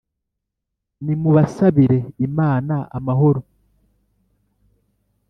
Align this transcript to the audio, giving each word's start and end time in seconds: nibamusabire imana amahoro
nibamusabire 1.03 1.97
imana 2.27 2.75
amahoro 2.97 3.41